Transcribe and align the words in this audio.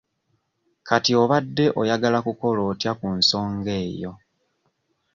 Kati 0.87 1.11
obadde 1.23 1.65
oyagala 1.79 2.19
kukola 2.25 2.61
otya 2.71 2.91
ku 2.99 3.07
nsonga 3.17 3.73
eyo? 3.87 4.11